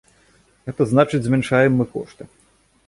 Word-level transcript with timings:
Гэта 0.69 0.87
значыць, 0.93 1.21
змяншаем 1.27 1.71
мы 1.81 1.85
кошты. 1.97 2.23